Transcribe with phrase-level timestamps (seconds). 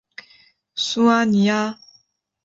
[0.73, 1.77] 苏阿尼阿。